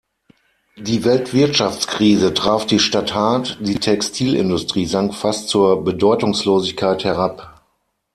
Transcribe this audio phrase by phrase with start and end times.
[0.77, 7.61] Die Weltwirtschaftskrise traf die Stadt hart, die Textilindustrie sank fast zur Bedeutungslosigkeit herab.